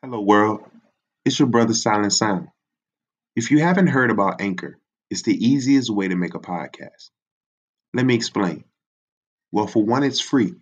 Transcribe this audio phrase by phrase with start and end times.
[0.00, 0.60] Hello, world.
[1.24, 2.50] It's your brother Silent Sound.
[3.34, 4.78] If you haven't heard about Anchor,
[5.10, 7.10] it's the easiest way to make a podcast.
[7.92, 8.62] Let me explain.
[9.50, 10.54] Well, for one, it's free.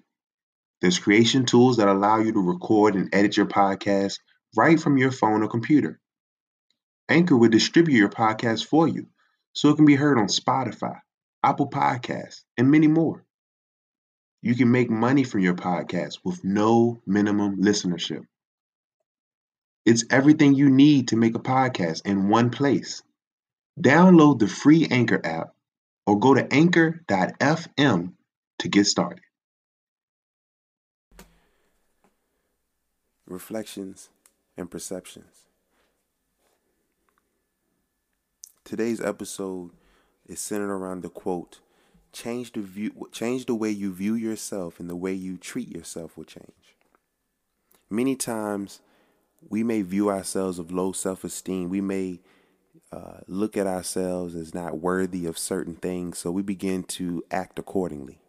[0.80, 4.20] There's creation tools that allow you to record and edit your podcast
[4.56, 6.00] right from your phone or computer.
[7.10, 9.06] Anchor will distribute your podcast for you
[9.52, 10.98] so it can be heard on Spotify,
[11.44, 13.22] Apple Podcasts, and many more.
[14.40, 18.24] You can make money from your podcast with no minimum listenership.
[19.86, 23.04] It's everything you need to make a podcast in one place.
[23.80, 25.54] Download the free Anchor app
[26.06, 28.12] or go to anchor.fm
[28.58, 29.22] to get started.
[33.28, 34.08] Reflections
[34.56, 35.46] and perceptions.
[38.64, 39.70] Today's episode
[40.26, 41.60] is centered around the quote,
[42.12, 46.16] change the view change the way you view yourself and the way you treat yourself
[46.16, 46.74] will change.
[47.88, 48.80] Many times
[49.40, 51.68] we may view ourselves of low self esteem.
[51.68, 52.20] We may
[52.92, 57.58] uh, look at ourselves as not worthy of certain things, so we begin to act
[57.58, 58.20] accordingly.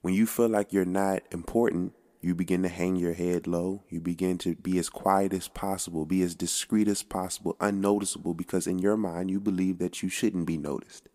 [0.00, 3.82] When you feel like you're not important, you begin to hang your head low.
[3.88, 8.66] You begin to be as quiet as possible, be as discreet as possible, unnoticeable, because
[8.66, 11.08] in your mind you believe that you shouldn't be noticed.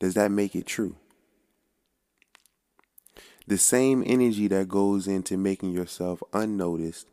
[0.00, 0.96] Does that make it true?
[3.46, 7.06] The same energy that goes into making yourself unnoticed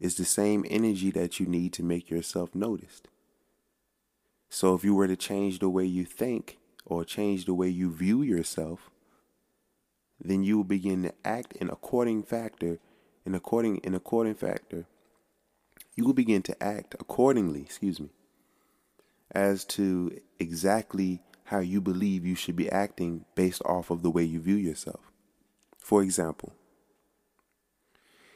[0.00, 3.08] is the same energy that you need to make yourself noticed.
[4.48, 7.92] So if you were to change the way you think or change the way you
[7.92, 8.90] view yourself,
[10.18, 12.78] then you will begin to act in according factor,
[13.24, 14.86] in according in according factor.
[15.94, 18.10] You will begin to act accordingly, excuse me,
[19.30, 24.24] as to exactly how you believe you should be acting based off of the way
[24.24, 25.10] you view yourself.
[25.78, 26.52] For example,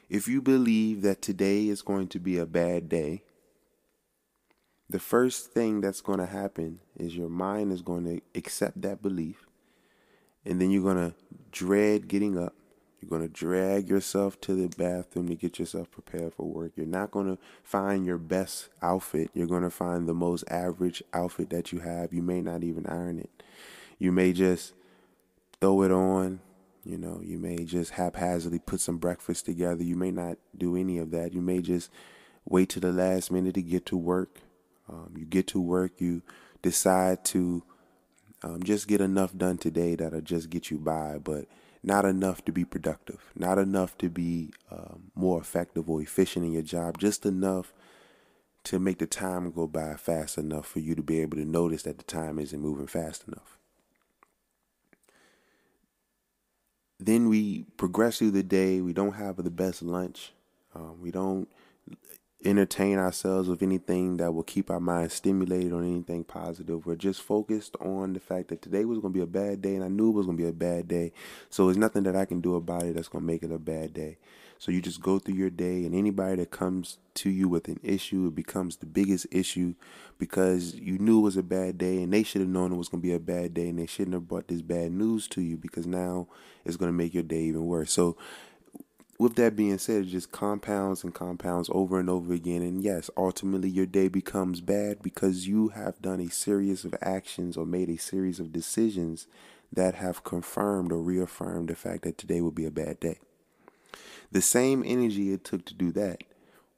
[0.08, 3.22] if you believe that today is going to be a bad day,
[4.88, 9.02] the first thing that's going to happen is your mind is going to accept that
[9.02, 9.46] belief.
[10.44, 11.14] And then you're going to
[11.50, 12.54] dread getting up.
[13.00, 16.72] You're going to drag yourself to the bathroom to get yourself prepared for work.
[16.76, 19.30] You're not going to find your best outfit.
[19.34, 22.12] You're going to find the most average outfit that you have.
[22.12, 23.42] You may not even iron it.
[23.98, 24.74] You may just
[25.60, 26.40] throw it on,
[26.84, 29.82] you know, you may just haphazardly put some breakfast together.
[29.82, 31.32] You may not do any of that.
[31.32, 31.90] You may just
[32.44, 34.40] wait to the last minute to get to work.
[34.88, 36.22] Um, you get to work, you
[36.60, 37.62] decide to
[38.42, 41.46] um, just get enough done today that'll just get you by, but
[41.82, 46.52] not enough to be productive, not enough to be um, more effective or efficient in
[46.52, 47.72] your job, just enough
[48.64, 51.82] to make the time go by fast enough for you to be able to notice
[51.82, 53.58] that the time isn't moving fast enough.
[56.98, 58.80] Then we progress through the day.
[58.80, 60.32] We don't have the best lunch.
[60.74, 61.48] Um, we don't
[62.44, 66.84] entertain ourselves with anything that will keep our mind stimulated on anything positive.
[66.84, 69.74] We're just focused on the fact that today was going to be a bad day,
[69.74, 71.12] and I knew it was going to be a bad day.
[71.48, 73.58] So there's nothing that I can do about it that's going to make it a
[73.58, 74.18] bad day.
[74.58, 77.80] So you just go through your day, and anybody that comes to you with an
[77.82, 79.74] issue, it becomes the biggest issue
[80.18, 82.88] because you knew it was a bad day, and they should have known it was
[82.88, 85.42] going to be a bad day, and they shouldn't have brought this bad news to
[85.42, 86.28] you because now
[86.64, 87.92] it's going to make your day even worse.
[87.92, 88.16] So,
[89.18, 92.62] with that being said, it just compounds and compounds over and over again.
[92.62, 97.56] And yes, ultimately your day becomes bad because you have done a series of actions
[97.56, 99.26] or made a series of decisions
[99.72, 103.18] that have confirmed or reaffirmed the fact that today will be a bad day.
[104.32, 106.22] The same energy it took to do that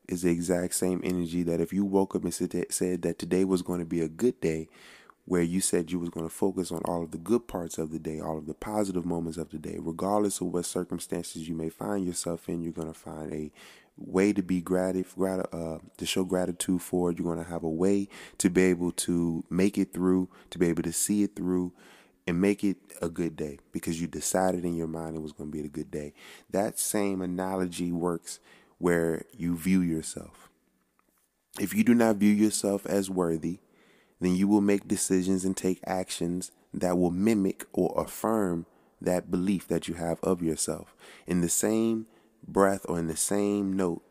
[0.08, 3.62] is the exact same energy that if you woke up and said that today was
[3.62, 4.68] going to be a good day,
[5.26, 7.90] where you said you was going to focus on all of the good parts of
[7.90, 11.54] the day, all of the positive moments of the day, regardless of what circumstances you
[11.54, 13.50] may find yourself in, you're going to find a
[13.96, 15.06] way to be gratitude,
[15.52, 17.10] uh, to show gratitude for.
[17.10, 17.18] it.
[17.18, 20.68] You're going to have a way to be able to make it through, to be
[20.68, 21.72] able to see it through,
[22.26, 25.50] and make it a good day because you decided in your mind it was going
[25.50, 26.12] to be a good day.
[26.50, 28.40] That same analogy works
[28.78, 30.50] where you view yourself.
[31.58, 33.60] If you do not view yourself as worthy,
[34.20, 38.66] then you will make decisions and take actions that will mimic or affirm
[39.00, 40.94] that belief that you have of yourself.
[41.26, 42.06] In the same
[42.46, 44.02] breath or in the same note,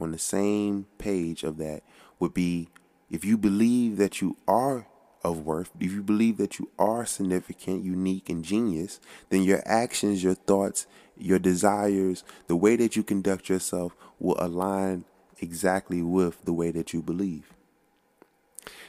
[0.00, 1.82] on the same page of that
[2.18, 2.68] would be
[3.10, 4.86] if you believe that you are
[5.24, 10.22] of worth, if you believe that you are significant, unique, and genius, then your actions,
[10.22, 10.86] your thoughts,
[11.16, 15.04] your desires, the way that you conduct yourself will align
[15.38, 17.52] exactly with the way that you believe.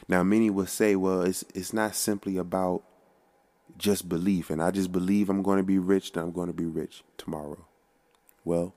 [0.08, 2.82] Now, many will say, well, it's, it's not simply about
[3.76, 6.52] just belief, and I just believe I'm going to be rich, then I'm going to
[6.52, 7.66] be rich tomorrow.
[8.44, 8.74] Well,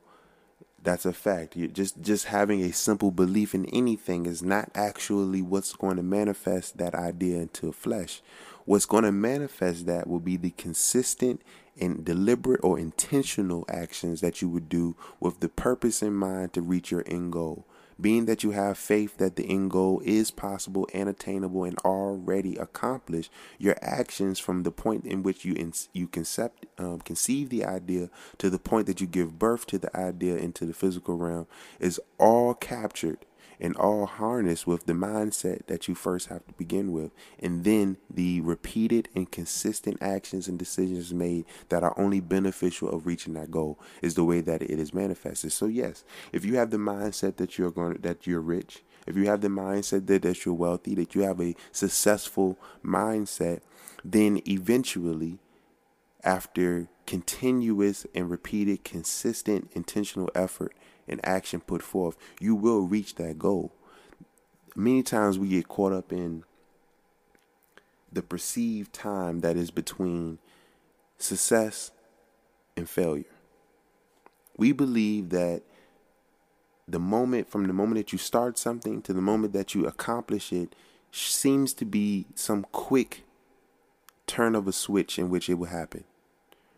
[0.87, 1.57] That's a fact.
[1.57, 6.01] You just just having a simple belief in anything is not actually what's going to
[6.01, 8.21] manifest that idea into flesh.
[8.63, 11.41] What's going to manifest that will be the consistent
[11.77, 16.61] and deliberate or intentional actions that you would do with the purpose in mind to
[16.61, 17.65] reach your end goal
[17.99, 22.55] being that you have faith that the end goal is possible and attainable and already
[22.57, 27.65] accomplished, your actions from the point in which you in, you concept um, conceive the
[27.65, 31.47] idea to the point that you give birth to the idea into the physical realm
[31.79, 33.19] is all captured
[33.59, 37.97] and all harnessed with the mindset that you first have to begin with, and then
[38.09, 43.51] the repeated and consistent actions and decisions made that are only beneficial of reaching that
[43.51, 45.51] goal is the way that it is manifested.
[45.51, 49.15] So yes, if you have the mindset that you're going to, that you're rich, if
[49.15, 53.61] you have the mindset that, that you're wealthy, that you have a successful mindset,
[54.03, 55.39] then eventually
[56.23, 60.75] after continuous and repeated consistent intentional effort
[61.07, 63.71] and action put forth, you will reach that goal.
[64.75, 66.43] Many times we get caught up in
[68.11, 70.39] the perceived time that is between
[71.17, 71.91] success
[72.75, 73.25] and failure.
[74.55, 75.63] We believe that
[76.87, 80.53] the moment from the moment that you start something to the moment that you accomplish
[80.53, 80.73] it
[81.11, 83.23] seems to be some quick
[84.25, 86.05] turn of a switch in which it will happen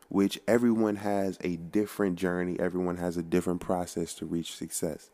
[0.10, 5.10] which everyone has a different journey, everyone has a different process to reach success.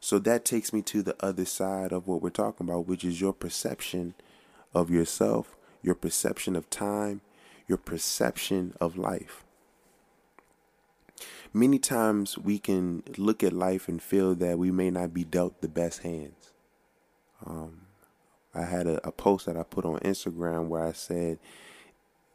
[0.00, 3.20] So that takes me to the other side of what we're talking about, which is
[3.20, 4.14] your perception
[4.74, 7.20] of yourself, your perception of time,
[7.68, 9.44] your perception of life.
[11.54, 15.60] Many times we can look at life and feel that we may not be dealt
[15.60, 16.50] the best hands.
[17.46, 17.82] Um,
[18.54, 21.38] I had a, a post that I put on Instagram where I said,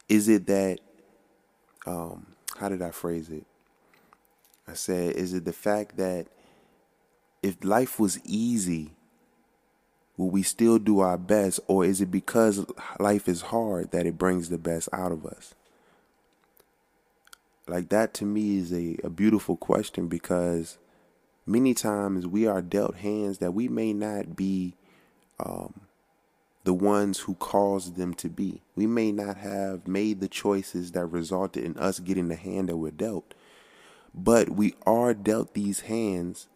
[0.08, 0.80] Is it that
[1.88, 3.46] um, how did I phrase it?
[4.68, 6.28] I said, is it the fact that
[7.42, 8.92] if life was easy,
[10.18, 12.66] will we still do our best, or is it because
[13.00, 15.56] life is hard that it brings the best out of us?
[17.68, 20.78] Like that to me is a, a beautiful question because
[21.46, 24.76] many times we are dealt hands that we may not be
[25.40, 25.82] um,
[26.68, 28.62] the ones who caused them to be.
[28.76, 32.76] We may not have made the choices that resulted in us getting the hand that
[32.76, 33.34] we're dealt,
[34.14, 36.48] but we are dealt these hands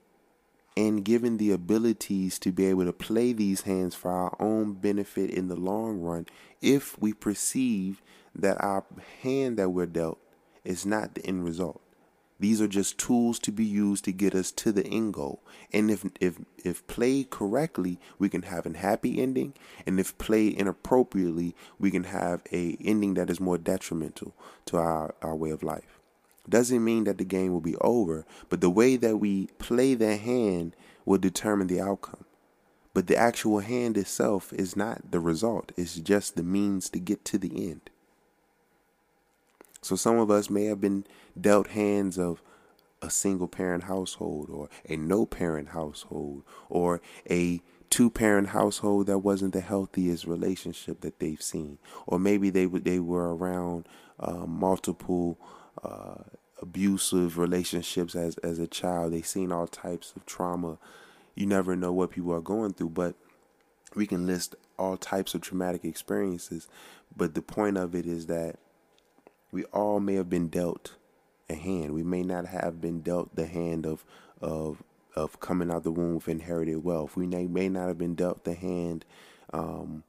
[0.76, 5.30] and given the abilities to be able to play these hands for our own benefit
[5.30, 6.26] in the long run
[6.62, 8.02] if we perceive
[8.36, 8.84] that our
[9.22, 10.20] hand that we're dealt
[10.66, 11.81] is not the end result.
[12.42, 15.44] These are just tools to be used to get us to the end goal.
[15.72, 19.54] And if if if played correctly, we can have a happy ending.
[19.86, 24.34] And if played inappropriately, we can have a ending that is more detrimental
[24.66, 26.00] to our, our way of life.
[26.50, 30.18] Doesn't mean that the game will be over, but the way that we play the
[30.18, 32.26] hand will determine the outcome.
[32.96, 35.74] But the actual hand itself is not the result.
[35.78, 37.92] It's just the means to get to the end.
[39.82, 41.06] So some of us may have been
[41.40, 42.42] dealt hands of
[43.02, 49.20] a single parent household or a no parent household or a two parent household that
[49.20, 51.80] wasn't the healthiest relationship that they've seen.
[52.06, 53.88] Or maybe they they were around
[54.20, 55.40] uh, multiple
[55.84, 56.24] uh,
[56.62, 59.14] abusive relationships as as a child.
[59.14, 60.78] They've seen all types of trauma.
[61.34, 63.16] You never know what people are going through but
[63.96, 66.68] we can list all types of traumatic experiences.
[67.16, 68.58] But the point of it is that
[69.52, 70.96] we all may have been dealt
[71.50, 71.94] a hand.
[71.94, 74.06] We may not have been dealt the hand of
[74.42, 74.84] of
[75.16, 77.18] of coming out the womb with inherited wealth.
[77.18, 79.06] We may, may not have been dealt the hand
[79.52, 80.04] um,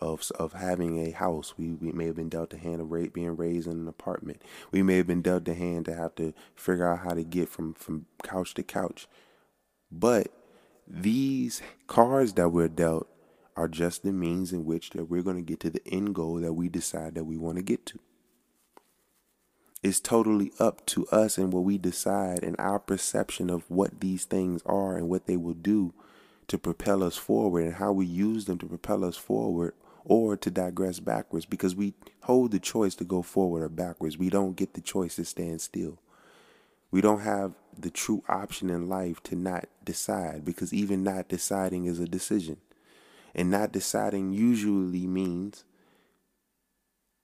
[0.00, 1.54] of of having a house.
[1.56, 4.42] We, we may have been dealt the hand of ra- being raised in an apartment.
[4.72, 7.48] We may have been dealt the hand to have to figure out how to get
[7.48, 9.06] from from couch to couch.
[9.90, 10.32] But
[10.88, 13.08] these cards that we're dealt
[13.56, 16.36] are just the means in which that we're going to get to the end goal
[16.36, 17.98] that we decide that we want to get to.
[19.86, 24.24] It's totally up to us and what we decide and our perception of what these
[24.24, 25.94] things are and what they will do
[26.48, 29.74] to propel us forward and how we use them to propel us forward
[30.04, 34.18] or to digress backwards because we hold the choice to go forward or backwards.
[34.18, 36.00] We don't get the choice to stand still.
[36.90, 41.84] We don't have the true option in life to not decide because even not deciding
[41.84, 42.56] is a decision.
[43.36, 45.62] And not deciding usually means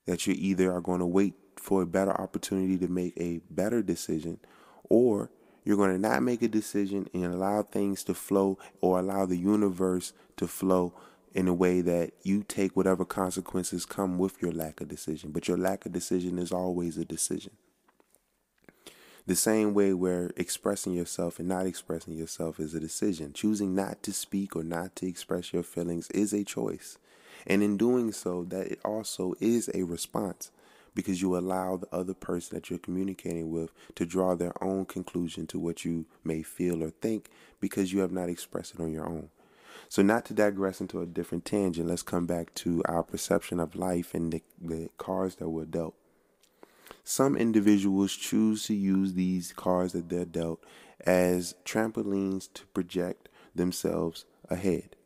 [0.07, 3.83] that you either are going to wait for a better opportunity to make a better
[3.83, 4.41] decision,
[4.89, 5.31] or
[5.65, 9.37] you're going to not make a decision and allow things to flow or allow the
[9.37, 10.93] universe to flow
[11.35, 15.31] in a way that you take whatever consequences come with your lack of decision.
[15.31, 17.53] But your lack of decision is always a decision.
[19.25, 23.33] The same way where expressing yourself and not expressing yourself is a decision.
[23.33, 26.99] Choosing not to speak or not to express your feelings is a choice.
[27.47, 30.51] And in doing so, that it also is a response
[30.95, 35.47] because you allow the other person that you're communicating with to draw their own conclusion
[35.49, 37.31] to what you may feel or think
[37.61, 39.31] because you have not expressed it on your own.
[39.89, 43.77] So, not to digress into a different tangent, let's come back to our perception of
[43.77, 45.95] life and the, the cards that were dealt.
[47.05, 50.65] Some individuals choose to use these cards that they're dealt
[51.05, 54.97] as trampolines to project themselves ahead.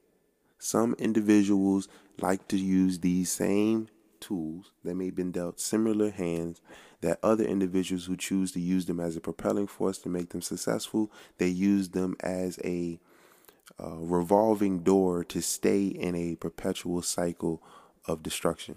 [0.58, 1.88] Some individuals
[2.20, 3.88] like to use these same
[4.20, 6.60] tools that may have been dealt similar hands
[7.00, 10.42] that other individuals who choose to use them as a propelling force to make them
[10.42, 12.98] successful, they use them as a
[13.82, 17.62] uh, revolving door to stay in a perpetual cycle
[18.06, 18.76] of destruction.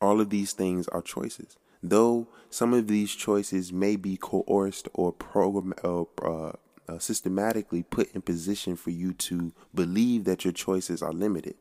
[0.00, 1.56] All of these things are choices.
[1.82, 8.22] Though some of these choices may be coerced or program uh, uh, systematically put in
[8.22, 11.56] position for you to believe that your choices are limited,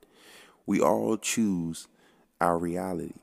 [0.66, 1.88] we all choose
[2.40, 3.14] our reality.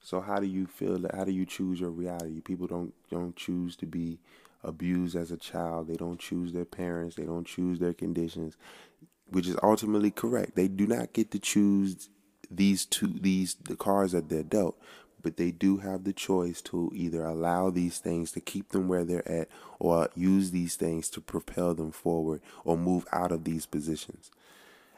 [0.00, 2.40] So how do you feel that how do you choose your reality?
[2.40, 4.18] People don't don't choose to be
[4.64, 5.88] abused as a child.
[5.88, 7.16] They don't choose their parents.
[7.16, 8.56] They don't choose their conditions,
[9.28, 10.56] which is ultimately correct.
[10.56, 12.08] They do not get to choose
[12.50, 14.76] these two these the cards that they're dealt,
[15.22, 19.04] but they do have the choice to either allow these things to keep them where
[19.04, 23.66] they're at or use these things to propel them forward or move out of these
[23.66, 24.30] positions.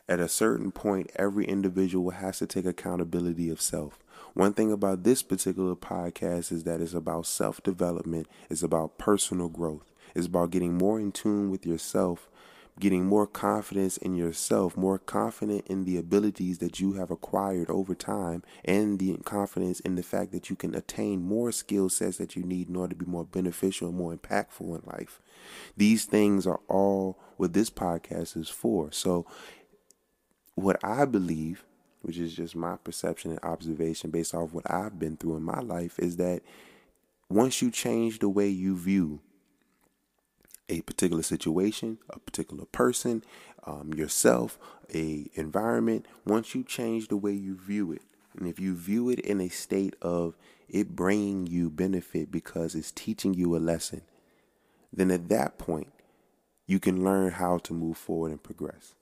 [0.08, 3.98] At a certain point, every individual has to take accountability of self.
[4.34, 9.48] One thing about this particular podcast is that it's about self development, it's about personal
[9.48, 12.28] growth, it's about getting more in tune with yourself
[12.80, 17.94] getting more confidence in yourself, more confident in the abilities that you have acquired over
[17.94, 22.34] time, and the confidence in the fact that you can attain more skill sets that
[22.34, 25.20] you need in order to be more beneficial and more impactful in life.
[25.76, 28.90] These things are all what this podcast is for.
[28.90, 29.26] So,
[30.54, 31.64] what I believe,
[32.02, 35.60] which is just my perception and observation based off what I've been through in my
[35.60, 36.42] life, is that
[37.28, 39.20] once you change the way you view
[40.68, 43.22] a particular situation, a particular person,
[43.64, 44.58] um, yourself,
[44.94, 48.02] a environment, once you change the way you view it,
[48.36, 50.36] and if you view it in a state of
[50.68, 54.02] it bringing you benefit because it's teaching you a lesson,
[54.92, 55.92] then at that point,
[56.66, 58.94] you can learn how to move forward and progress.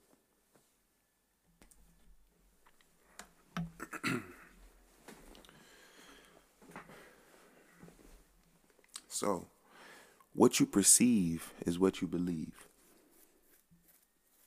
[9.09, 9.49] so,
[10.35, 12.67] what you perceive is what you believe.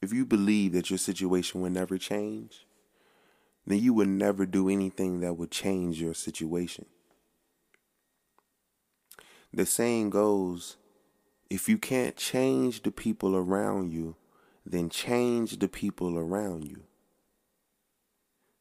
[0.02, 2.66] If you believe that your situation will never change,
[3.66, 6.86] then you will never do anything that would change your situation.
[9.54, 10.78] The saying goes
[11.50, 14.16] if you can't change the people around you,
[14.66, 16.84] then change the people around you.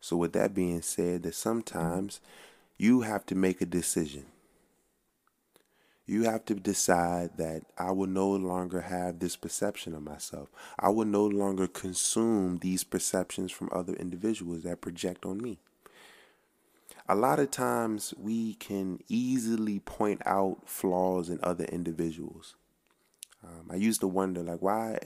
[0.04, 2.20] So, with that being said, that sometimes
[2.76, 4.26] you have to make a decision
[6.06, 10.48] you have to decide that I will no longer have this perception of myself.
[10.78, 15.58] I will no longer consume these perceptions from other individuals that project on me.
[17.08, 22.54] A lot of times we can easily point out flaws in other individuals.
[23.42, 24.98] Um, I used to wonder, like, why,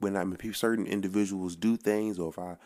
[0.00, 2.56] when I'm certain individuals do things, or if I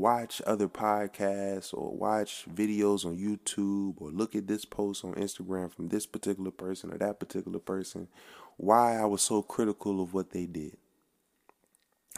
[0.00, 5.72] watch other podcasts or watch videos on YouTube or look at this post on Instagram
[5.72, 8.08] from this particular person or that particular person,
[8.56, 10.76] why I was so critical of what they did.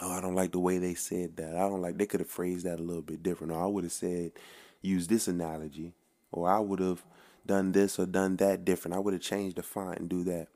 [0.00, 1.54] Oh, I don't like the way they said that.
[1.54, 3.52] I don't like they could have phrased that a little bit different.
[3.52, 4.32] Or I would have said
[4.82, 5.92] use this analogy.
[6.32, 7.04] Or I would have
[7.46, 8.94] done this or done that different.
[8.94, 10.48] I would have changed the font and do that.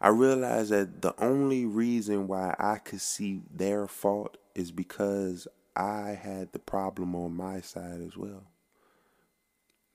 [0.00, 6.18] I realized that the only reason why I could see their fault is because I
[6.20, 8.44] had the problem on my side as well.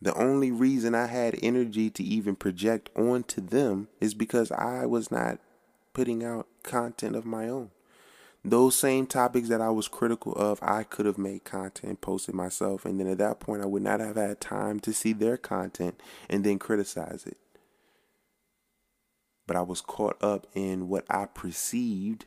[0.02, 5.10] The only reason I had energy to even project onto them is because I was
[5.10, 5.40] not
[5.94, 7.72] putting out content of my own.
[8.46, 12.86] Those same topics that I was critical of, I could have made content posted myself.
[12.86, 16.00] And then at that point, I would not have had time to see their content
[16.30, 17.38] and then criticize it.
[19.48, 22.26] But I was caught up in what I perceived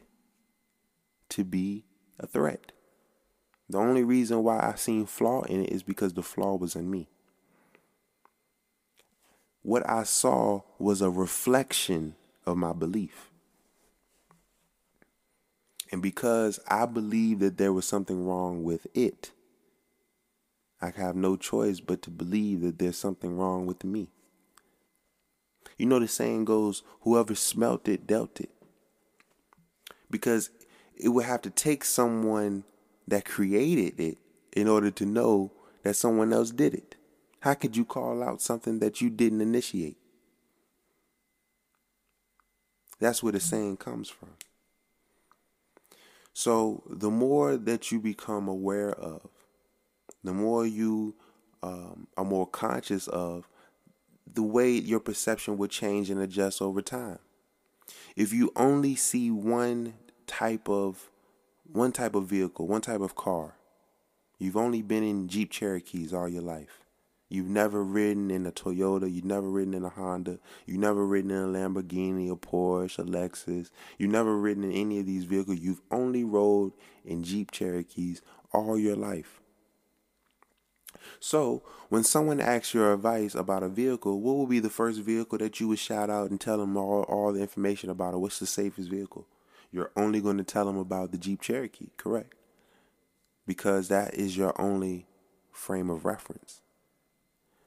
[1.31, 1.85] to be
[2.21, 2.73] a threat.
[3.69, 6.91] The only reason why I seen flaw in it is because the flaw was in
[6.91, 7.09] me.
[9.63, 12.15] What I saw was a reflection
[12.47, 13.31] of my belief.
[15.93, 19.33] And because I believed that there was something wrong with it,
[20.81, 24.09] I have no choice but to believe that there's something wrong with me.
[25.77, 28.51] You know, the saying goes, whoever smelt it, dealt it.
[30.11, 30.51] Because
[31.03, 32.65] it would have to take someone
[33.09, 34.19] that created it
[34.53, 35.53] in order to know
[35.83, 36.97] that someone else did it.
[37.41, 39.97] How could you call out something that you didn't initiate?
[42.99, 44.31] That's where the saying comes from.
[46.35, 49.23] So, the more that you become aware of,
[50.23, 51.15] the more you
[51.63, 53.49] um, are more conscious of
[54.33, 57.19] the way your perception will change and adjust over time.
[58.17, 59.95] If you only see one
[60.31, 61.11] type of
[61.73, 63.57] one type of vehicle, one type of car,
[64.39, 66.85] you've only been in Jeep Cherokees all your life.
[67.29, 71.33] You've never ridden in a Toyota, you've never ridden in a Honda, you've never ridden
[71.33, 75.59] in a Lamborghini, a Porsche, a Lexus, you've never ridden in any of these vehicles.
[75.59, 76.73] You've only rode
[77.05, 78.23] in Jeep Cherokees
[78.53, 79.41] all your life.
[81.19, 85.39] So, when someone asks your advice about a vehicle, what will be the first vehicle
[85.39, 88.19] that you would shout out and tell them all, all the information about it?
[88.19, 89.27] What's the safest vehicle?
[89.73, 92.35] You're only going to tell them about the Jeep Cherokee, correct?
[93.47, 95.07] Because that is your only
[95.53, 96.61] frame of reference.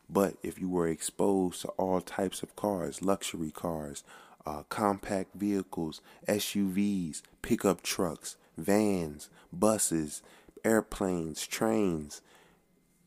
[0.10, 4.04] But if you were exposed to all types of cars, luxury cars,
[4.46, 10.22] uh, compact vehicles, SUVs, pickup trucks, vans, buses,
[10.66, 12.22] airplanes, trains,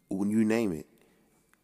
[0.09, 0.87] when you name it,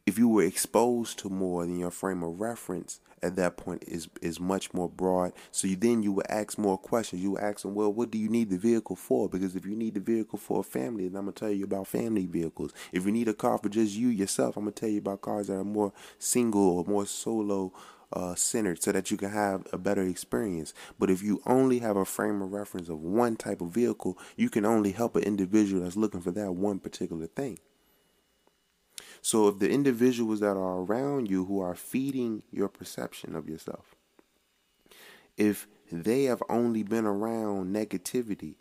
[0.06, 4.08] if you were exposed to more than your frame of reference at that point is
[4.20, 5.32] is much more broad.
[5.52, 7.22] So you, then you would ask more questions.
[7.22, 9.28] You would ask them, well, what do you need the vehicle for?
[9.28, 11.86] Because if you need the vehicle for a family, then I'm gonna tell you about
[11.86, 12.72] family vehicles.
[12.90, 15.46] If you need a car for just you yourself, I'm gonna tell you about cars
[15.46, 17.72] that are more single or more solo
[18.12, 20.74] uh, centered so that you can have a better experience.
[20.98, 24.50] But if you only have a frame of reference of one type of vehicle, you
[24.50, 27.58] can only help an individual that's looking for that one particular thing.
[29.22, 33.94] So if the individuals that are around you who are feeding your perception of yourself,
[35.36, 38.54] if they have only been around negativity,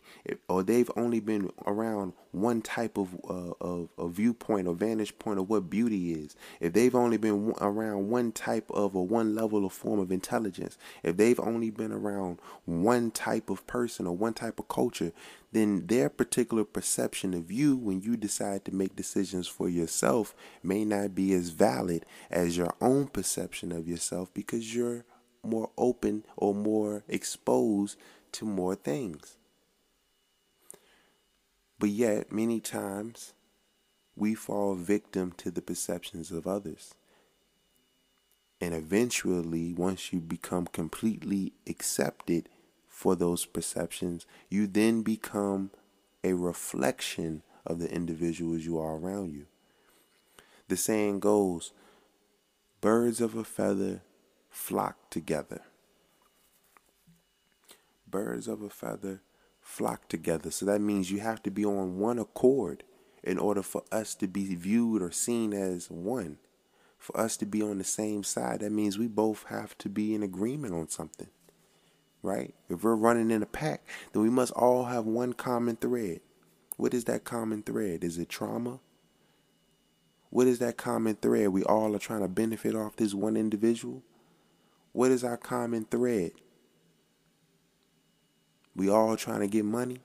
[0.48, 5.38] or they've only been around one type of, uh, of, of viewpoint or vantage point
[5.38, 9.64] of what beauty is, if they've only been around one type of or one level
[9.64, 14.34] of form of intelligence, if they've only been around one type of person or one
[14.34, 15.12] type of culture,
[15.52, 20.84] then their particular perception of you when you decide to make decisions for yourself may
[20.84, 25.04] not be as valid as your own perception of yourself because you're
[25.42, 27.98] more open or more exposed
[28.32, 29.36] to more things.
[31.78, 33.34] But yet, many times,
[34.14, 36.94] we fall victim to the perceptions of others.
[38.60, 42.48] And eventually, once you become completely accepted
[42.86, 45.72] for those perceptions, you then become
[46.22, 49.46] a reflection of the individuals you are around you.
[50.68, 51.72] The saying goes,
[52.80, 54.02] birds of a feather
[54.52, 55.62] flock together.
[58.08, 59.22] Birds of a feather
[59.60, 60.50] flock together.
[60.50, 62.84] So that means you have to be on one accord
[63.24, 66.36] in order for us to be viewed or seen as one.
[66.98, 70.14] For us to be on the same side, that means we both have to be
[70.14, 71.28] in agreement on something.
[72.22, 72.54] Right?
[72.68, 76.20] If we're running in a pack, then we must all have one common thread.
[76.76, 78.04] What is that common thread?
[78.04, 78.80] Is it trauma?
[80.30, 81.48] What is that common thread?
[81.48, 84.02] We all are trying to benefit off this one individual?
[84.92, 86.32] What is our common thread?
[88.74, 90.00] We all trying to get money.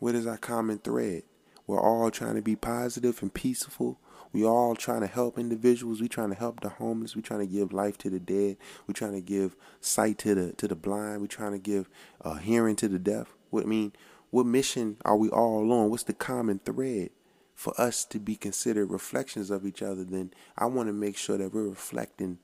[0.00, 1.22] What is our common thread?
[1.66, 4.00] We're all trying to be positive and peaceful.
[4.32, 6.00] We all trying to help individuals.
[6.00, 7.14] We trying to help the homeless.
[7.14, 8.56] We trying to give life to the dead.
[8.86, 11.20] We trying to give sight to the to the blind.
[11.20, 11.88] We trying to give
[12.22, 13.34] uh, hearing to the deaf.
[13.50, 13.92] What I mean,
[14.30, 15.90] what mission are we all on?
[15.90, 17.10] What's the common thread
[17.54, 20.02] for us to be considered reflections of each other?
[20.02, 22.38] Then I want to make sure that we're reflecting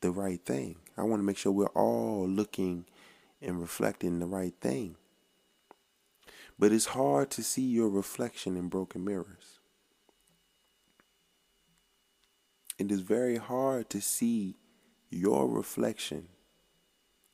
[0.00, 0.76] the right thing.
[0.96, 2.86] I want to make sure we're all looking
[3.40, 4.96] and reflecting the right thing.
[6.58, 9.60] But it's hard to see your reflection in broken mirrors.
[12.78, 14.56] It is very hard to see
[15.10, 16.28] your reflection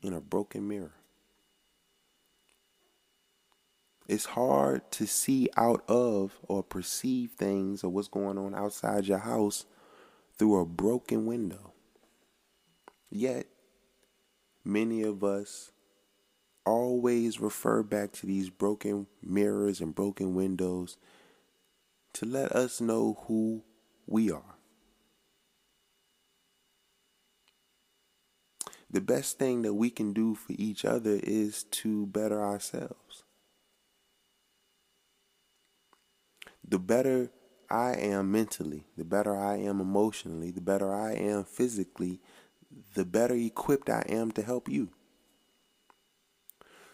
[0.02, 0.94] in a broken mirror.
[4.06, 9.18] It's hard to see out of or perceive things or what's going on outside your
[9.18, 9.64] house
[10.38, 11.73] through a broken window.
[13.16, 13.46] Yet,
[14.64, 15.70] many of us
[16.66, 20.96] always refer back to these broken mirrors and broken windows
[22.14, 23.62] to let us know who
[24.04, 24.56] we are.
[28.90, 33.22] The best thing that we can do for each other is to better ourselves.
[36.68, 37.30] The better
[37.70, 42.20] I am mentally, the better I am emotionally, the better I am physically,
[42.94, 44.90] the better equipped I am to help you.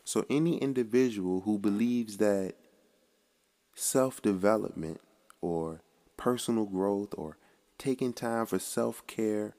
[0.04, 2.54] So, any individual who believes that
[3.74, 5.00] self development
[5.40, 5.82] or
[6.16, 7.36] personal growth or
[7.78, 9.54] taking time for self care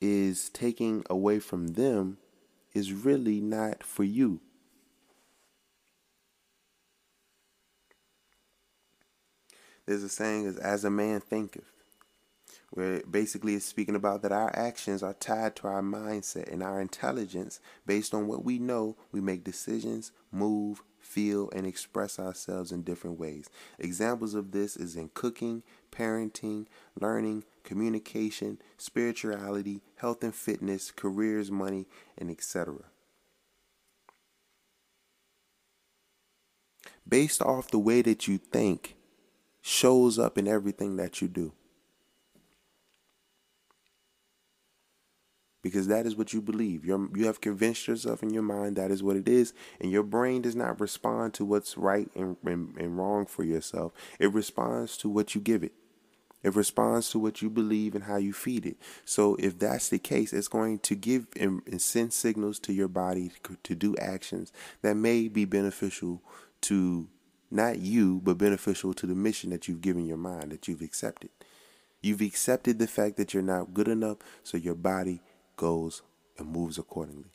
[0.00, 2.18] is taking away from them
[2.74, 4.40] is really not for you.
[9.86, 11.70] There's a saying is as a man thinketh,
[12.70, 16.80] where basically it's speaking about that our actions are tied to our mindset and our
[16.80, 17.60] intelligence.
[17.86, 23.18] Based on what we know, we make decisions, move, feel, and express ourselves in different
[23.18, 23.48] ways.
[23.78, 26.66] Examples of this is in cooking, parenting,
[27.00, 31.86] learning, communication, spirituality, health and fitness, careers, money,
[32.18, 32.76] and etc.
[37.08, 38.96] Based off the way that you think
[39.62, 41.52] shows up in everything that you do.
[45.66, 46.84] Because that is what you believe.
[46.84, 50.04] you you have convinced yourself in your mind that is what it is, and your
[50.04, 53.92] brain does not respond to what's right and, and, and wrong for yourself.
[54.20, 55.72] It responds to what you give it.
[56.44, 58.76] It responds to what you believe and how you feed it.
[59.04, 62.86] So if that's the case, it's going to give and, and send signals to your
[62.86, 64.52] body to, to do actions
[64.82, 66.22] that may be beneficial
[66.62, 67.08] to
[67.50, 71.30] not you, but beneficial to the mission that you've given your mind, that you've accepted.
[72.02, 75.22] You've accepted the fact that you're not good enough, so your body
[75.56, 76.02] goes
[76.38, 77.30] and moves accordingly.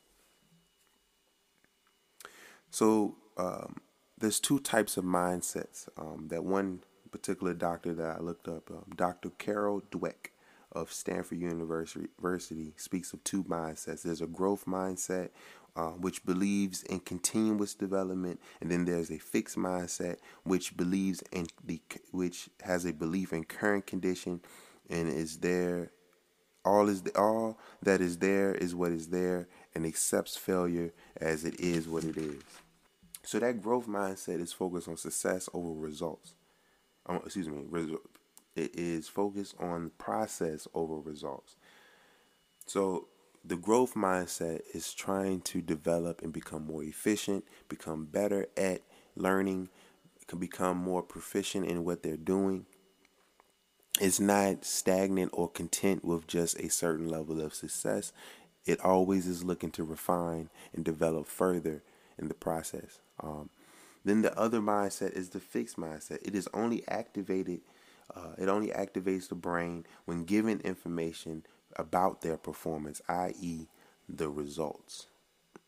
[2.69, 3.77] So um,
[4.17, 5.89] there's two types of mindsets.
[5.97, 6.81] Um, that one
[7.11, 9.31] particular doctor that I looked up, um, Dr.
[9.31, 10.29] Carol Dweck
[10.71, 14.03] of Stanford University, speaks of two mindsets.
[14.03, 15.29] There's a growth mindset,
[15.75, 21.47] uh, which believes in continuous development, and then there's a fixed mindset, which believes in
[21.63, 21.81] the
[22.11, 24.41] which has a belief in current condition
[24.91, 25.91] and is there
[26.63, 31.59] all is all that is there is what is there and accepts failure as it
[31.59, 32.41] is what it is.
[33.23, 36.33] So that growth mindset is focused on success over results.
[37.05, 37.63] Um, excuse me,
[38.55, 41.55] it is focused on process over results.
[42.65, 43.07] So
[43.43, 48.81] the growth mindset is trying to develop and become more efficient, become better at
[49.15, 49.69] learning,
[50.27, 52.65] can become more proficient in what they're doing,
[53.99, 58.13] is not stagnant or content with just a certain level of success.
[58.65, 61.83] It always is looking to refine and develop further
[62.17, 62.99] in the process.
[63.21, 63.49] Um,
[64.05, 66.19] then the other mindset is the fixed mindset.
[66.25, 67.61] It is only activated.
[68.15, 73.67] Uh, it only activates the brain when given information about their performance, i.e.,
[74.09, 75.07] the results.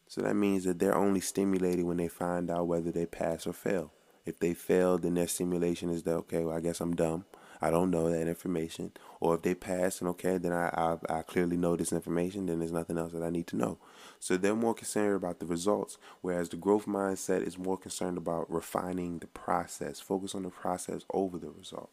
[0.08, 3.54] So that means that they're only stimulated when they find out whether they pass or
[3.54, 3.92] fail.
[4.26, 7.26] If they fail, then their stimulation is that okay, well, I guess I'm dumb.
[7.64, 8.92] I don't know that information.
[9.22, 12.60] Or if they pass and okay, then I, I, I clearly know this information, then
[12.60, 13.78] there's nothing else that I need to know.
[14.20, 18.52] So they're more concerned about the results, whereas the growth mindset is more concerned about
[18.52, 21.90] refining the process, focus on the process over the result.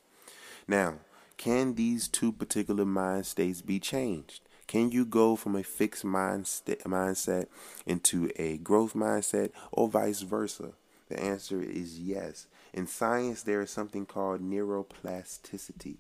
[0.67, 0.99] Now,
[1.37, 4.43] can these two particular mind states be changed?
[4.67, 7.47] Can you go from a fixed mind st- mindset
[7.87, 10.73] into a growth mindset or vice versa?
[11.09, 12.47] The answer is yes.
[12.73, 15.99] In science, there is something called neuroplasticity.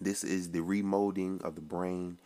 [0.00, 2.18] This is the remolding of the brain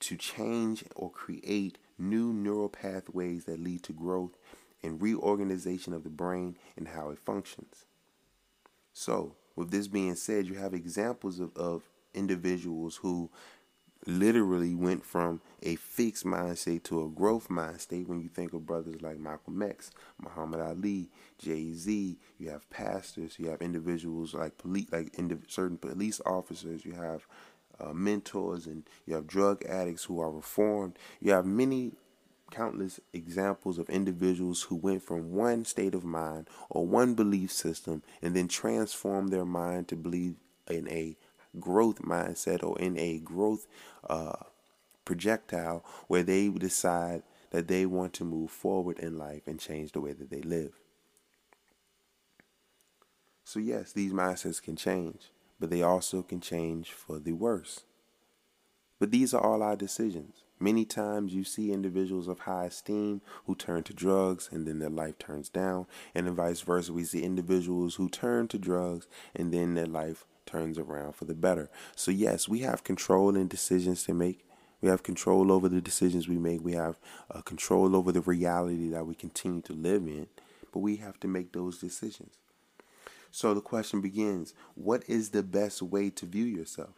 [0.00, 4.38] to change or create new neural pathways that lead to growth
[4.82, 7.84] and reorganization of the brain and how it functions.
[8.94, 11.82] So, with this being said, you have examples of, of
[12.14, 13.30] individuals who
[14.06, 18.52] literally went from a fixed mind state to a growth mind state when you think
[18.52, 19.90] of brothers like Malcolm X,
[20.22, 22.18] Muhammad Ali, Jay Z.
[22.38, 25.14] You have pastors, you have individuals like police, like
[25.48, 26.84] certain police officers.
[26.84, 27.26] You have
[27.78, 30.98] uh, mentors, and you have drug addicts who are reformed.
[31.20, 31.92] You have many
[32.50, 38.02] countless examples of individuals who went from one state of mind or one belief system
[38.20, 40.34] and then transformed their mind to believe
[40.68, 41.16] in a
[41.58, 43.66] growth mindset or in a growth
[44.08, 44.36] uh,
[45.04, 50.00] projectile where they decide that they want to move forward in life and change the
[50.00, 50.74] way that they live.
[53.44, 57.80] So, yes, these mindsets can change, but they also can change for the worse.
[59.00, 60.44] But these are all our decisions.
[60.60, 64.90] Many times you see individuals of high esteem who turn to drugs and then their
[64.90, 66.92] life turns down, and vice versa.
[66.92, 71.34] We see individuals who turn to drugs and then their life turns around for the
[71.34, 71.70] better.
[71.94, 74.46] So, yes, we have control and decisions to make.
[74.80, 76.62] We have control over the decisions we make.
[76.62, 76.98] We have
[77.30, 80.26] uh, control over the reality that we continue to live in,
[80.72, 82.38] but we have to make those decisions.
[83.30, 86.94] So the question begins what is the best way to view yourself?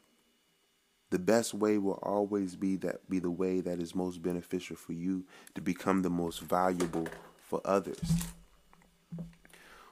[1.10, 4.94] The best way will always be that be the way that is most beneficial for
[4.94, 8.00] you to become the most valuable for others.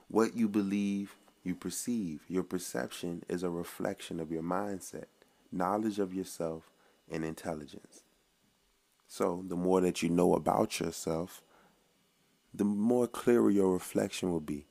[0.08, 2.22] What you believe, you perceive.
[2.28, 5.06] Your perception is a reflection of your mindset,
[5.50, 6.70] knowledge of yourself,
[7.10, 8.02] and intelligence.
[9.08, 11.42] So, the more that you know about yourself,
[12.54, 14.66] the more clearer your reflection will be.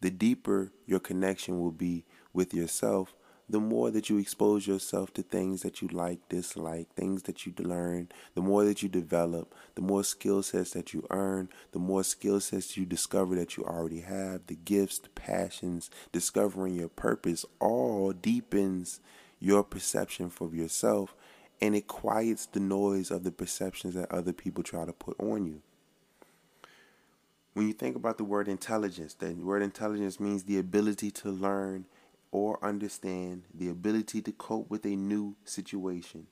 [0.00, 3.14] The deeper your connection will be with yourself,
[3.48, 7.52] the more that you expose yourself to things that you like, dislike, things that you
[7.58, 12.04] learn, the more that you develop, the more skill sets that you earn, the more
[12.04, 17.44] skill sets you discover that you already have, the gifts, the passions, discovering your purpose,
[17.60, 19.00] all deepens
[19.38, 21.14] your perception for yourself
[21.62, 25.46] and it quiets the noise of the perceptions that other people try to put on
[25.46, 25.62] you.
[27.54, 31.84] When you think about the word intelligence, the word intelligence means the ability to learn
[32.32, 36.26] or understand the ability to cope with a new situation,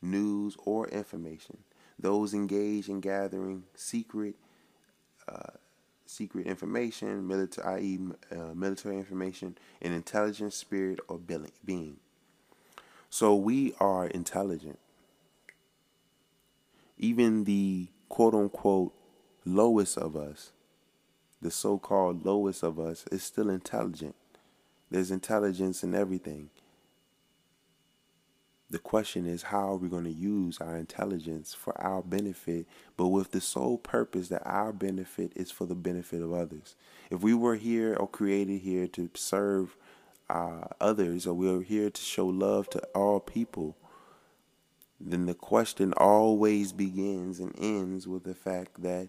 [0.00, 1.58] news, or information.
[1.98, 4.36] Those engaged in gathering secret,
[5.28, 5.58] uh,
[6.06, 7.98] secret information, military, i.e.,
[8.30, 11.96] uh, military information, an intelligent spirit or being.
[13.10, 14.78] So we are intelligent.
[16.96, 18.94] Even the quote unquote
[19.44, 20.52] lowest of us,
[21.42, 24.14] the so called lowest of us, is still intelligent.
[24.94, 26.50] There's intelligence in everything.
[28.70, 33.08] The question is, how are we going to use our intelligence for our benefit, but
[33.08, 36.76] with the sole purpose that our benefit is for the benefit of others?
[37.10, 39.76] If we were here or created here to serve
[40.30, 43.76] uh, others, or we're here to show love to all people,
[45.00, 49.08] then the question always begins and ends with the fact that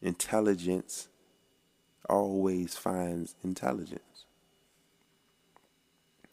[0.00, 1.08] intelligence
[2.08, 4.25] always finds intelligence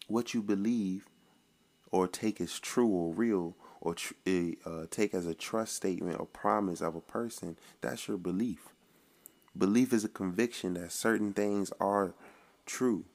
[0.08, 1.08] what you believe
[1.92, 6.20] or take as true or real or tr- eh, uh, take as a trust statement
[6.20, 8.70] or promise of a person, that's your belief.
[9.58, 12.14] Belief is a conviction that certain things are
[12.66, 13.06] true.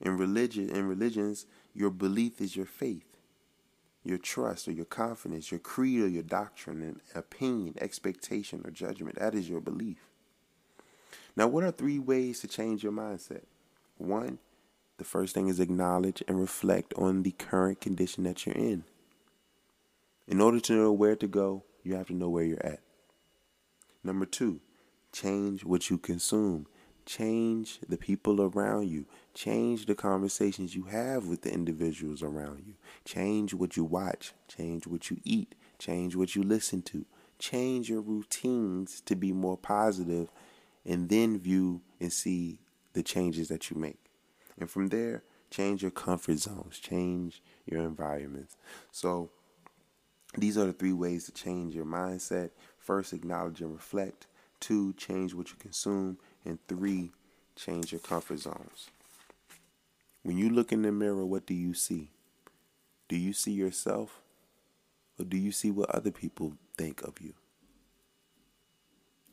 [0.00, 3.16] In religion, in religions, your belief is your faith,
[4.04, 9.18] your trust or your confidence, your creed or your doctrine, and opinion, expectation or judgment.
[9.18, 9.98] That is your belief.
[11.34, 13.42] Now, what are three ways to change your mindset?
[13.96, 14.38] One,
[14.98, 18.84] the first thing is acknowledge and reflect on the current condition that you're in.
[20.26, 22.80] In order to know where to go, you have to know where you're at.
[24.04, 24.60] Number two,
[25.12, 26.66] change what you consume.
[27.06, 29.06] Change the people around you.
[29.32, 32.74] Change the conversations you have with the individuals around you.
[33.06, 34.34] Change what you watch.
[34.48, 35.54] Change what you eat.
[35.78, 37.06] Change what you listen to.
[37.38, 40.28] Change your routines to be more positive
[40.84, 42.60] and then view and see
[42.92, 44.07] the changes that you make.
[44.58, 48.56] And from there, change your comfort zones, change your environments.
[48.90, 49.30] So,
[50.36, 52.50] these are the three ways to change your mindset.
[52.78, 54.26] First, acknowledge and reflect.
[54.60, 56.18] Two, change what you consume.
[56.44, 57.12] And three,
[57.56, 58.90] change your comfort zones.
[60.22, 62.10] When you look in the mirror, what do you see?
[63.08, 64.20] Do you see yourself?
[65.18, 67.34] Or do you see what other people think of you?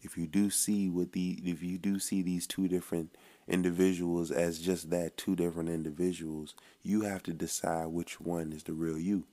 [0.01, 3.15] If you do see what the if you do see these two different
[3.47, 8.73] individuals as just that two different individuals, you have to decide which one is the
[8.73, 9.25] real you.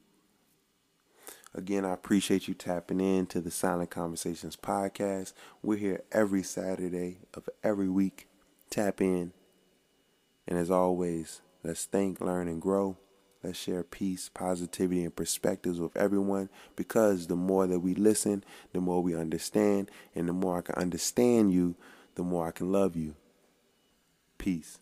[1.55, 5.35] Again, I appreciate you tapping in to the Silent Conversations podcast.
[5.63, 8.27] We're here every Saturday of every week.
[8.71, 9.33] Tap in.
[10.49, 12.97] And as always, let's think, learn, and grow.
[13.43, 18.81] Let's share peace, positivity, and perspectives with everyone because the more that we listen, the
[18.81, 19.91] more we understand.
[20.15, 21.77] And the more I can understand you,
[22.15, 23.15] the more I can love you.
[24.43, 24.82] Peace.